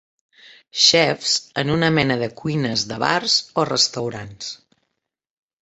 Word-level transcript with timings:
Xefs 0.83 1.33
en 1.63 1.73
una 1.75 1.91
mena 1.99 2.17
de 2.23 2.31
cuines 2.41 2.87
de 2.93 2.99
bars 3.07 3.39
o 3.61 3.67
restaurants. 3.73 4.53